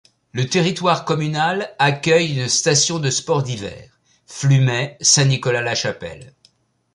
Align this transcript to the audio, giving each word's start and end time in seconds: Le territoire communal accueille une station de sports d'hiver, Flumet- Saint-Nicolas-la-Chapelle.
Le 0.31 0.47
territoire 0.49 1.05
communal 1.05 1.75
accueille 1.77 2.33
une 2.39 2.49
station 2.49 2.97
de 2.97 3.11
sports 3.11 3.43
d'hiver, 3.43 3.99
Flumet- 4.25 4.97
Saint-Nicolas-la-Chapelle. 5.01 6.33